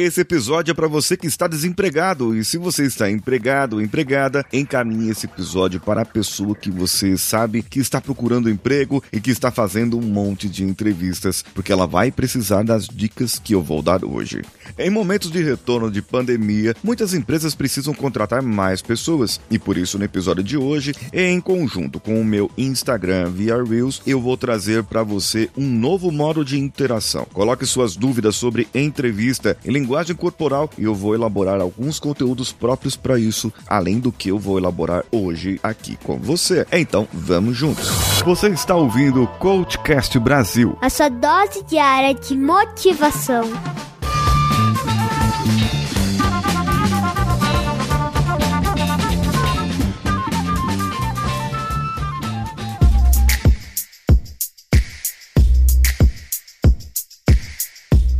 Esse 0.00 0.20
episódio 0.20 0.70
é 0.70 0.74
para 0.74 0.86
você 0.86 1.16
que 1.16 1.26
está 1.26 1.48
desempregado 1.48 2.36
e 2.36 2.44
se 2.44 2.56
você 2.56 2.84
está 2.84 3.10
empregado 3.10 3.72
ou 3.74 3.82
empregada, 3.82 4.46
encaminhe 4.52 5.10
esse 5.10 5.26
episódio 5.26 5.80
para 5.80 6.02
a 6.02 6.06
pessoa 6.06 6.54
que 6.54 6.70
você 6.70 7.16
sabe 7.16 7.64
que 7.64 7.80
está 7.80 8.00
procurando 8.00 8.48
emprego 8.48 9.02
e 9.12 9.20
que 9.20 9.32
está 9.32 9.50
fazendo 9.50 9.98
um 9.98 10.02
monte 10.02 10.48
de 10.48 10.62
entrevistas, 10.62 11.44
porque 11.52 11.72
ela 11.72 11.84
vai 11.84 12.12
precisar 12.12 12.62
das 12.62 12.86
dicas 12.86 13.40
que 13.40 13.56
eu 13.56 13.60
vou 13.60 13.82
dar 13.82 14.04
hoje. 14.04 14.42
Em 14.78 14.88
momentos 14.88 15.32
de 15.32 15.42
retorno 15.42 15.90
de 15.90 16.00
pandemia, 16.00 16.76
muitas 16.80 17.12
empresas 17.12 17.56
precisam 17.56 17.92
contratar 17.92 18.40
mais 18.40 18.80
pessoas 18.80 19.40
e 19.50 19.58
por 19.58 19.76
isso 19.76 19.98
no 19.98 20.04
episódio 20.04 20.44
de 20.44 20.56
hoje, 20.56 20.94
em 21.12 21.40
conjunto 21.40 21.98
com 21.98 22.20
o 22.20 22.24
meu 22.24 22.48
Instagram 22.56 23.30
via 23.30 23.60
Reels, 23.60 24.00
eu 24.06 24.20
vou 24.20 24.36
trazer 24.36 24.84
para 24.84 25.02
você 25.02 25.50
um 25.56 25.68
novo 25.68 26.12
modo 26.12 26.44
de 26.44 26.56
interação. 26.56 27.26
Coloque 27.32 27.66
suas 27.66 27.96
dúvidas 27.96 28.36
sobre 28.36 28.68
entrevista 28.72 29.58
em 29.64 29.87
linguagem 29.88 30.14
corporal 30.14 30.68
e 30.76 30.84
eu 30.84 30.94
vou 30.94 31.14
elaborar 31.14 31.62
alguns 31.62 31.98
conteúdos 31.98 32.52
próprios 32.52 32.94
para 32.94 33.18
isso, 33.18 33.50
além 33.66 33.98
do 33.98 34.12
que 34.12 34.28
eu 34.28 34.38
vou 34.38 34.58
elaborar 34.58 35.02
hoje 35.10 35.58
aqui 35.62 35.96
com 36.04 36.18
você. 36.18 36.66
Então, 36.70 37.08
vamos 37.10 37.56
juntos. 37.56 37.88
Você 38.22 38.48
está 38.48 38.74
ouvindo 38.74 39.22
o 39.22 39.26
Coachcast 39.38 40.18
Brasil. 40.18 40.76
A 40.82 40.90
sua 40.90 41.08
dose 41.08 41.64
diária 41.64 42.14
de 42.14 42.36
motivação. 42.36 43.44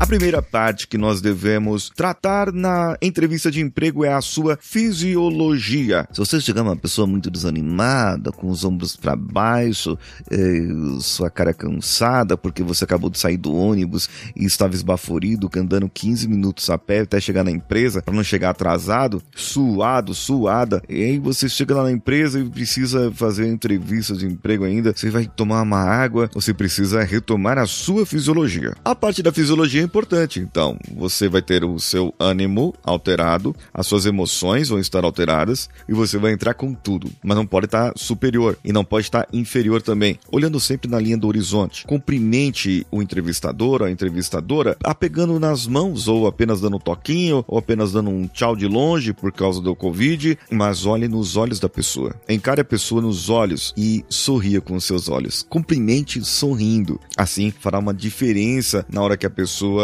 Primeira 0.06 0.40
parte 0.40 0.88
que 0.88 0.96
nós 0.96 1.20
devemos 1.20 1.90
tratar 1.94 2.52
na 2.52 2.96
entrevista 3.02 3.50
de 3.50 3.60
emprego 3.60 4.04
é 4.04 4.12
a 4.12 4.20
sua 4.20 4.58
fisiologia. 4.60 6.08
Se 6.12 6.18
você 6.18 6.40
chegar 6.40 6.62
uma 6.62 6.76
pessoa 6.76 7.06
muito 7.06 7.30
desanimada, 7.30 8.32
com 8.32 8.48
os 8.48 8.64
ombros 8.64 8.96
para 8.96 9.16
baixo, 9.16 9.98
eh, 10.30 10.66
sua 11.00 11.30
cara 11.30 11.52
cansada 11.52 12.36
porque 12.38 12.62
você 12.62 12.84
acabou 12.84 13.10
de 13.10 13.18
sair 13.18 13.36
do 13.36 13.54
ônibus 13.54 14.08
e 14.34 14.44
estava 14.44 14.74
esbaforido, 14.74 15.50
andando 15.56 15.88
15 15.88 16.28
minutos 16.28 16.70
a 16.70 16.78
pé 16.78 17.00
até 17.00 17.20
chegar 17.20 17.44
na 17.44 17.50
empresa, 17.50 18.00
para 18.00 18.14
não 18.14 18.22
chegar 18.22 18.50
atrasado, 18.50 19.20
suado, 19.34 20.14
suada, 20.14 20.82
e 20.88 21.02
aí 21.02 21.18
você 21.18 21.48
chega 21.48 21.74
lá 21.74 21.82
na 21.82 21.92
empresa 21.92 22.38
e 22.38 22.48
precisa 22.48 23.10
fazer 23.12 23.48
entrevista 23.48 24.14
de 24.14 24.26
emprego 24.26 24.64
ainda, 24.64 24.92
você 24.94 25.10
vai 25.10 25.26
tomar 25.26 25.62
uma 25.62 25.82
água, 25.82 26.30
você 26.32 26.54
precisa 26.54 27.02
retomar 27.02 27.58
a 27.58 27.66
sua 27.66 28.06
fisiologia. 28.06 28.74
A 28.84 28.94
parte 28.94 29.22
da 29.22 29.32
fisiologia 29.32 29.87
importante. 29.88 30.38
Então, 30.38 30.76
você 30.94 31.28
vai 31.28 31.42
ter 31.42 31.64
o 31.64 31.78
seu 31.80 32.14
ânimo 32.18 32.74
alterado, 32.84 33.56
as 33.72 33.86
suas 33.86 34.06
emoções 34.06 34.68
vão 34.68 34.78
estar 34.78 35.04
alteradas 35.04 35.68
e 35.88 35.92
você 35.92 36.18
vai 36.18 36.32
entrar 36.32 36.54
com 36.54 36.74
tudo, 36.74 37.10
mas 37.22 37.36
não 37.36 37.46
pode 37.46 37.66
estar 37.66 37.92
superior 37.96 38.58
e 38.62 38.72
não 38.72 38.84
pode 38.84 39.06
estar 39.06 39.26
inferior 39.32 39.80
também. 39.82 40.18
Olhando 40.30 40.60
sempre 40.60 40.90
na 40.90 41.00
linha 41.00 41.16
do 41.16 41.26
horizonte. 41.26 41.84
Cumprimente 41.86 42.86
o 42.90 43.02
entrevistador, 43.02 43.82
a 43.82 43.90
entrevistadora, 43.90 44.76
apegando 44.84 45.40
nas 45.40 45.66
mãos 45.66 46.06
ou 46.06 46.26
apenas 46.26 46.60
dando 46.60 46.76
um 46.76 46.80
toquinho 46.80 47.44
ou 47.48 47.58
apenas 47.58 47.92
dando 47.92 48.10
um 48.10 48.26
tchau 48.28 48.54
de 48.54 48.66
longe 48.66 49.12
por 49.12 49.32
causa 49.32 49.60
do 49.60 49.74
Covid, 49.74 50.38
mas 50.50 50.84
olhe 50.84 51.08
nos 51.08 51.36
olhos 51.36 51.58
da 51.58 51.68
pessoa. 51.68 52.14
Encare 52.28 52.60
a 52.60 52.64
pessoa 52.64 53.00
nos 53.00 53.30
olhos 53.30 53.72
e 53.76 54.04
sorria 54.08 54.60
com 54.60 54.76
os 54.76 54.84
seus 54.84 55.08
olhos. 55.08 55.46
Cumprimente 55.48 56.22
sorrindo. 56.24 57.00
Assim 57.16 57.50
fará 57.50 57.78
uma 57.78 57.94
diferença 57.94 58.84
na 58.90 59.02
hora 59.02 59.16
que 59.16 59.26
a 59.26 59.30
pessoa 59.30 59.77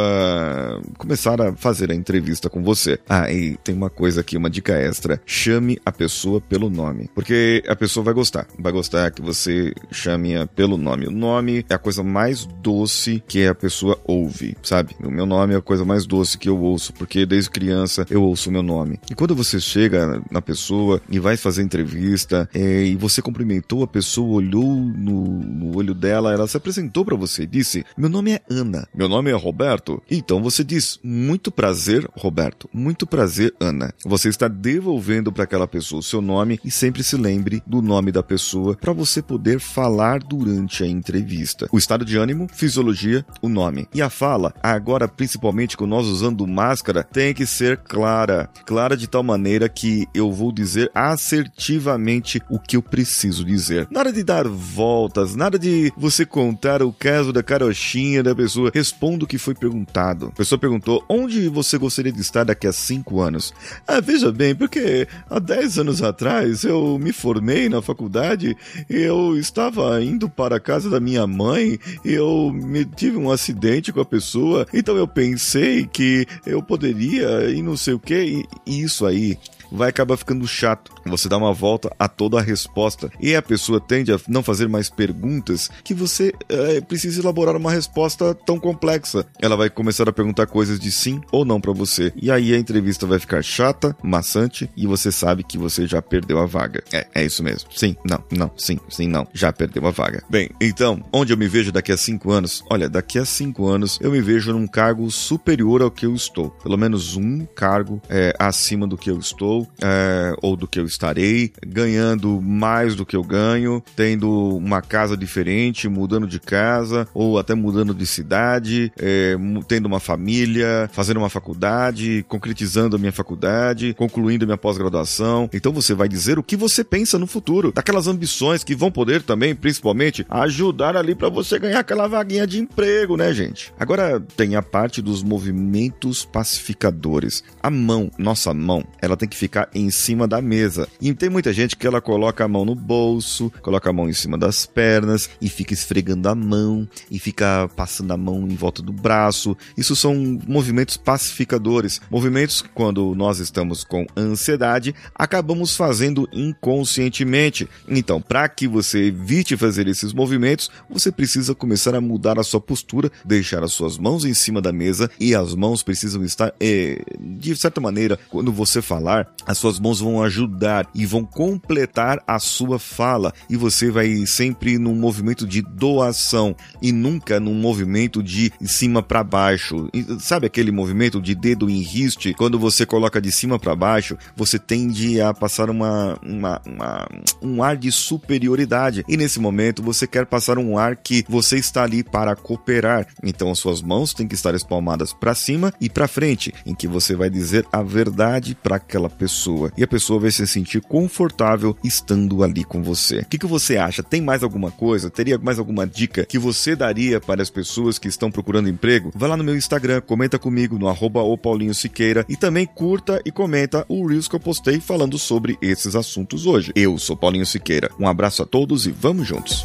começar 0.98 1.40
a 1.40 1.54
fazer 1.54 1.90
a 1.90 1.94
entrevista 1.94 2.48
com 2.50 2.62
você. 2.62 2.98
Ah, 3.08 3.30
e 3.30 3.56
tem 3.58 3.74
uma 3.74 3.90
coisa 3.90 4.20
aqui, 4.20 4.36
uma 4.36 4.50
dica 4.50 4.74
extra. 4.74 5.20
Chame 5.26 5.78
a 5.84 5.92
pessoa 5.92 6.40
pelo 6.40 6.70
nome. 6.70 7.10
Porque 7.14 7.62
a 7.68 7.76
pessoa 7.76 8.04
vai 8.04 8.14
gostar. 8.14 8.46
Vai 8.58 8.72
gostar 8.72 9.10
que 9.10 9.22
você 9.22 9.72
chame-a 9.90 10.46
pelo 10.46 10.76
nome. 10.76 11.06
O 11.06 11.10
nome 11.10 11.64
é 11.68 11.74
a 11.74 11.78
coisa 11.78 12.02
mais 12.02 12.46
doce 12.62 13.22
que 13.26 13.46
a 13.46 13.54
pessoa 13.54 13.98
ouve, 14.04 14.56
sabe? 14.62 14.94
O 15.02 15.10
meu 15.10 15.26
nome 15.26 15.54
é 15.54 15.56
a 15.56 15.62
coisa 15.62 15.84
mais 15.84 16.06
doce 16.06 16.38
que 16.38 16.48
eu 16.48 16.58
ouço, 16.58 16.92
porque 16.92 17.26
desde 17.26 17.50
criança 17.50 18.06
eu 18.10 18.22
ouço 18.22 18.48
o 18.48 18.52
meu 18.52 18.62
nome. 18.62 18.98
E 19.10 19.14
quando 19.14 19.34
você 19.34 19.60
chega 19.60 20.22
na 20.30 20.42
pessoa 20.42 21.00
e 21.08 21.18
vai 21.18 21.36
fazer 21.36 21.62
entrevista 21.62 22.48
é, 22.54 22.84
e 22.84 22.96
você 22.96 23.20
cumprimentou 23.20 23.82
a 23.82 23.86
pessoa, 23.86 24.36
olhou 24.36 24.64
no, 24.64 25.24
no 25.24 25.76
olho 25.76 25.94
dela, 25.94 26.32
ela 26.32 26.46
se 26.46 26.56
apresentou 26.56 27.04
para 27.04 27.16
você 27.16 27.42
e 27.42 27.46
disse: 27.46 27.84
Meu 27.96 28.08
nome 28.08 28.32
é 28.32 28.40
Ana. 28.50 28.86
Meu 28.94 29.08
nome 29.08 29.30
é 29.30 29.34
Roberto. 29.34 29.83
Então 30.10 30.42
você 30.42 30.64
diz: 30.64 30.98
Muito 31.02 31.50
prazer, 31.50 32.08
Roberto. 32.16 32.68
Muito 32.72 33.06
prazer, 33.06 33.54
Ana. 33.60 33.92
Você 34.04 34.28
está 34.28 34.48
devolvendo 34.48 35.30
para 35.30 35.44
aquela 35.44 35.68
pessoa 35.68 36.00
o 36.00 36.02
seu 36.02 36.22
nome 36.22 36.58
e 36.64 36.70
sempre 36.70 37.02
se 37.02 37.16
lembre 37.16 37.62
do 37.66 37.82
nome 37.82 38.10
da 38.10 38.22
pessoa 38.22 38.76
para 38.76 38.92
você 38.92 39.20
poder 39.20 39.60
falar 39.60 40.20
durante 40.20 40.82
a 40.82 40.86
entrevista. 40.86 41.68
O 41.70 41.78
estado 41.78 42.04
de 42.04 42.16
ânimo, 42.16 42.48
fisiologia, 42.52 43.24
o 43.42 43.48
nome. 43.48 43.86
E 43.92 44.00
a 44.00 44.08
fala, 44.08 44.54
agora 44.62 45.06
principalmente 45.06 45.76
com 45.76 45.86
nós 45.86 46.06
usando 46.06 46.46
máscara, 46.46 47.02
tem 47.04 47.34
que 47.34 47.46
ser 47.46 47.78
clara. 47.78 48.48
Clara 48.64 48.96
de 48.96 49.06
tal 49.06 49.22
maneira 49.22 49.68
que 49.68 50.06
eu 50.14 50.32
vou 50.32 50.50
dizer 50.50 50.90
assertivamente 50.94 52.40
o 52.48 52.58
que 52.58 52.76
eu 52.76 52.82
preciso 52.82 53.44
dizer. 53.44 53.86
Nada 53.90 54.12
de 54.12 54.22
dar 54.22 54.48
voltas, 54.48 55.34
nada 55.34 55.58
de 55.58 55.92
você 55.96 56.24
contar 56.24 56.82
o 56.82 56.92
caso 56.92 57.32
da 57.32 57.42
carochinha 57.42 58.22
da 58.22 58.34
pessoa. 58.34 58.70
Responda 58.72 59.24
o 59.24 59.28
que 59.28 59.38
foi 59.38 59.54
perguntado 59.54 59.73
perguntado. 59.74 60.26
A 60.26 60.36
pessoa 60.36 60.58
perguntou 60.58 61.04
onde 61.08 61.48
você 61.48 61.76
gostaria 61.76 62.12
de 62.12 62.20
estar 62.20 62.44
daqui 62.44 62.66
a 62.66 62.72
cinco 62.72 63.20
anos. 63.20 63.52
Ah, 63.86 64.00
veja 64.00 64.30
bem, 64.30 64.54
porque 64.54 65.08
há 65.28 65.38
dez 65.40 65.78
anos 65.78 66.00
atrás 66.00 66.62
eu 66.62 66.98
me 66.98 67.12
formei 67.12 67.68
na 67.68 67.82
faculdade 67.82 68.56
eu 68.88 69.36
estava 69.36 70.02
indo 70.02 70.28
para 70.28 70.56
a 70.56 70.60
casa 70.60 70.88
da 70.88 71.00
minha 71.00 71.26
mãe 71.26 71.78
eu 72.04 72.50
me 72.52 72.84
tive 72.84 73.16
um 73.16 73.30
acidente 73.30 73.92
com 73.92 74.00
a 74.00 74.04
pessoa, 74.04 74.66
então 74.72 74.96
eu 74.96 75.08
pensei 75.08 75.86
que 75.86 76.26
eu 76.46 76.62
poderia 76.62 77.50
e 77.50 77.62
não 77.62 77.76
sei 77.76 77.94
o 77.94 77.98
que, 77.98 78.44
e 78.66 78.82
isso 78.82 79.04
aí 79.04 79.38
vai 79.74 79.90
acabar 79.90 80.16
ficando 80.16 80.46
chato. 80.46 80.92
Você 81.06 81.28
dá 81.28 81.36
uma 81.36 81.52
volta 81.52 81.94
a 81.98 82.08
toda 82.08 82.38
a 82.38 82.42
resposta 82.42 83.10
e 83.20 83.34
a 83.34 83.42
pessoa 83.42 83.80
tende 83.80 84.12
a 84.12 84.18
não 84.28 84.42
fazer 84.42 84.68
mais 84.68 84.88
perguntas 84.88 85.70
que 85.82 85.92
você 85.92 86.32
é, 86.48 86.80
precisa 86.80 87.20
elaborar 87.20 87.56
uma 87.56 87.70
resposta 87.70 88.34
tão 88.34 88.58
complexa. 88.58 89.26
Ela 89.40 89.56
vai 89.56 89.68
começar 89.68 90.08
a 90.08 90.12
perguntar 90.12 90.46
coisas 90.46 90.78
de 90.78 90.90
sim 90.90 91.20
ou 91.30 91.44
não 91.44 91.60
para 91.60 91.72
você. 91.72 92.12
E 92.16 92.30
aí 92.30 92.54
a 92.54 92.58
entrevista 92.58 93.06
vai 93.06 93.18
ficar 93.18 93.42
chata, 93.42 93.96
maçante 94.02 94.70
e 94.76 94.86
você 94.86 95.10
sabe 95.10 95.42
que 95.42 95.58
você 95.58 95.86
já 95.86 96.00
perdeu 96.00 96.38
a 96.38 96.46
vaga. 96.46 96.82
É, 96.92 97.06
é 97.14 97.24
isso 97.24 97.42
mesmo. 97.42 97.70
Sim, 97.74 97.96
não, 98.04 98.22
não, 98.30 98.50
sim, 98.56 98.78
sim, 98.88 99.08
não. 99.08 99.26
Já 99.32 99.52
perdeu 99.52 99.86
a 99.86 99.90
vaga. 99.90 100.22
Bem, 100.30 100.50
então, 100.60 101.02
onde 101.12 101.32
eu 101.32 101.36
me 101.36 101.48
vejo 101.48 101.72
daqui 101.72 101.92
a 101.92 101.96
cinco 101.96 102.30
anos? 102.30 102.62
Olha, 102.70 102.88
daqui 102.88 103.18
a 103.18 103.24
cinco 103.24 103.66
anos 103.66 103.98
eu 104.00 104.10
me 104.10 104.20
vejo 104.20 104.52
num 104.52 104.66
cargo 104.66 105.10
superior 105.10 105.82
ao 105.82 105.90
que 105.90 106.06
eu 106.06 106.14
estou. 106.14 106.50
Pelo 106.50 106.78
menos 106.78 107.16
um 107.16 107.44
cargo 107.44 108.00
é, 108.08 108.34
acima 108.38 108.86
do 108.86 108.96
que 108.96 109.10
eu 109.10 109.18
estou 109.18 109.63
é, 109.82 110.34
ou 110.42 110.56
do 110.56 110.66
que 110.66 110.78
eu 110.78 110.86
estarei, 110.86 111.52
ganhando 111.66 112.40
mais 112.40 112.94
do 112.94 113.06
que 113.06 113.16
eu 113.16 113.22
ganho, 113.22 113.82
tendo 113.96 114.56
uma 114.56 114.82
casa 114.82 115.16
diferente, 115.16 115.88
mudando 115.88 116.26
de 116.26 116.40
casa 116.40 117.06
ou 117.14 117.38
até 117.38 117.54
mudando 117.54 117.94
de 117.94 118.06
cidade, 118.06 118.92
é, 118.98 119.36
tendo 119.66 119.86
uma 119.86 120.00
família, 120.00 120.88
fazendo 120.92 121.18
uma 121.18 121.30
faculdade, 121.30 122.24
concretizando 122.28 122.96
a 122.96 122.98
minha 122.98 123.12
faculdade, 123.12 123.94
concluindo 123.94 124.44
a 124.44 124.46
minha 124.46 124.58
pós-graduação. 124.58 125.48
Então 125.52 125.72
você 125.72 125.94
vai 125.94 126.08
dizer 126.08 126.38
o 126.38 126.42
que 126.42 126.56
você 126.56 126.82
pensa 126.82 127.18
no 127.18 127.26
futuro, 127.26 127.72
daquelas 127.72 128.06
ambições 128.06 128.64
que 128.64 128.74
vão 128.74 128.90
poder 128.90 129.22
também, 129.22 129.54
principalmente, 129.54 130.26
ajudar 130.28 130.96
ali 130.96 131.14
para 131.14 131.28
você 131.28 131.58
ganhar 131.58 131.80
aquela 131.80 132.06
vaguinha 132.06 132.46
de 132.46 132.58
emprego, 132.58 133.16
né, 133.16 133.32
gente? 133.32 133.72
Agora 133.78 134.20
tem 134.36 134.56
a 134.56 134.62
parte 134.62 135.00
dos 135.00 135.22
movimentos 135.22 136.24
pacificadores. 136.24 137.42
A 137.62 137.70
mão, 137.70 138.10
nossa 138.18 138.52
mão, 138.52 138.84
ela 139.00 139.16
tem 139.16 139.28
que 139.28 139.36
ficar 139.36 139.43
ficar 139.44 139.68
em 139.74 139.90
cima 139.90 140.26
da 140.26 140.40
mesa. 140.40 140.88
E 140.98 141.12
tem 141.12 141.28
muita 141.28 141.52
gente 141.52 141.76
que 141.76 141.86
ela 141.86 142.00
coloca 142.00 142.42
a 142.42 142.48
mão 142.48 142.64
no 142.64 142.74
bolso, 142.74 143.52
coloca 143.60 143.90
a 143.90 143.92
mão 143.92 144.08
em 144.08 144.12
cima 144.14 144.38
das 144.38 144.64
pernas 144.64 145.28
e 145.38 145.50
fica 145.50 145.74
esfregando 145.74 146.30
a 146.30 146.34
mão 146.34 146.88
e 147.10 147.18
fica 147.18 147.68
passando 147.76 148.10
a 148.12 148.16
mão 148.16 148.48
em 148.48 148.56
volta 148.56 148.80
do 148.80 148.90
braço. 148.92 149.54
Isso 149.76 149.94
são 149.94 150.40
movimentos 150.48 150.96
pacificadores, 150.96 152.00
movimentos 152.10 152.62
que 152.62 152.70
quando 152.70 153.14
nós 153.14 153.38
estamos 153.38 153.84
com 153.84 154.06
ansiedade 154.16 154.94
acabamos 155.14 155.76
fazendo 155.76 156.26
inconscientemente. 156.32 157.68
Então, 157.86 158.22
para 158.22 158.48
que 158.48 158.66
você 158.66 159.08
evite 159.08 159.58
fazer 159.58 159.86
esses 159.88 160.14
movimentos, 160.14 160.70
você 160.88 161.12
precisa 161.12 161.54
começar 161.54 161.94
a 161.94 162.00
mudar 162.00 162.38
a 162.38 162.42
sua 162.42 162.62
postura, 162.62 163.12
deixar 163.22 163.62
as 163.62 163.74
suas 163.74 163.98
mãos 163.98 164.24
em 164.24 164.32
cima 164.32 164.62
da 164.62 164.72
mesa 164.72 165.10
e 165.20 165.34
as 165.34 165.54
mãos 165.54 165.82
precisam 165.82 166.24
estar, 166.24 166.54
é, 166.58 167.02
de 167.20 167.54
certa 167.54 167.78
maneira, 167.78 168.18
quando 168.30 168.50
você 168.50 168.80
falar, 168.80 169.34
as 169.46 169.58
suas 169.58 169.78
mãos 169.78 170.00
vão 170.00 170.22
ajudar 170.22 170.88
e 170.94 171.04
vão 171.06 171.24
completar 171.24 172.22
a 172.26 172.38
sua 172.38 172.78
fala 172.78 173.32
e 173.48 173.56
você 173.56 173.90
vai 173.90 174.26
sempre 174.26 174.78
num 174.78 174.94
movimento 174.94 175.46
de 175.46 175.62
doação 175.62 176.56
e 176.80 176.92
nunca 176.92 177.38
num 177.38 177.54
movimento 177.54 178.22
de 178.22 178.52
cima 178.62 179.02
para 179.02 179.22
baixo. 179.22 179.88
Sabe 180.18 180.46
aquele 180.46 180.70
movimento 180.70 181.20
de 181.20 181.34
dedo 181.34 181.68
em 181.68 181.80
riste? 181.80 182.34
Quando 182.34 182.58
você 182.58 182.86
coloca 182.86 183.20
de 183.20 183.30
cima 183.30 183.58
para 183.58 183.74
baixo, 183.74 184.16
você 184.36 184.58
tende 184.58 185.20
a 185.20 185.32
passar 185.34 185.70
uma, 185.70 186.18
uma, 186.24 186.60
uma, 186.66 187.08
um 187.42 187.62
ar 187.62 187.76
de 187.76 187.90
superioridade. 187.92 189.04
E 189.08 189.16
nesse 189.16 189.38
momento 189.38 189.82
você 189.82 190.06
quer 190.06 190.26
passar 190.26 190.58
um 190.58 190.78
ar 190.78 190.96
que 190.96 191.24
você 191.28 191.58
está 191.58 191.82
ali 191.82 192.02
para 192.02 192.34
cooperar. 192.36 193.06
Então 193.22 193.50
as 193.50 193.58
suas 193.58 193.82
mãos 193.82 194.14
têm 194.14 194.26
que 194.26 194.34
estar 194.34 194.54
espalmadas 194.54 195.12
para 195.12 195.34
cima 195.34 195.72
e 195.80 195.88
para 195.88 196.08
frente, 196.08 196.52
em 196.64 196.74
que 196.74 196.88
você 196.88 197.14
vai 197.14 197.28
dizer 197.28 197.66
a 197.72 197.82
verdade 197.82 198.54
para 198.54 198.76
aquela 198.76 199.10
pessoa. 199.10 199.33
E 199.76 199.82
a 199.82 199.88
pessoa 199.88 200.20
vai 200.20 200.30
se 200.30 200.46
sentir 200.46 200.80
confortável 200.80 201.76
estando 201.82 202.42
ali 202.42 202.64
com 202.64 202.82
você. 202.82 203.18
O 203.18 203.26
que, 203.26 203.38
que 203.38 203.46
você 203.46 203.76
acha? 203.76 204.02
Tem 204.02 204.20
mais 204.20 204.42
alguma 204.42 204.70
coisa? 204.70 205.10
Teria 205.10 205.38
mais 205.38 205.58
alguma 205.58 205.86
dica 205.86 206.24
que 206.24 206.38
você 206.38 206.76
daria 206.76 207.20
para 207.20 207.42
as 207.42 207.50
pessoas 207.50 207.98
que 207.98 208.08
estão 208.08 208.30
procurando 208.30 208.68
emprego? 208.68 209.12
Vai 209.14 209.28
lá 209.28 209.36
no 209.36 209.44
meu 209.44 209.56
Instagram, 209.56 210.00
comenta 210.00 210.38
comigo 210.38 210.78
no 210.78 210.88
arroba 210.88 211.20
Paulinho 211.36 211.74
Siqueira 211.74 212.24
e 212.28 212.36
também 212.36 212.66
curta 212.66 213.20
e 213.24 213.30
comenta 213.30 213.84
o 213.88 214.06
Reels 214.06 214.28
que 214.28 214.36
eu 214.36 214.40
postei 214.40 214.80
falando 214.80 215.18
sobre 215.18 215.58
esses 215.60 215.94
assuntos 215.94 216.46
hoje. 216.46 216.72
Eu 216.74 216.98
sou 216.98 217.16
Paulinho 217.16 217.46
Siqueira. 217.46 217.90
Um 217.98 218.08
abraço 218.08 218.42
a 218.42 218.46
todos 218.46 218.86
e 218.86 218.90
vamos 218.90 219.26
juntos. 219.26 219.64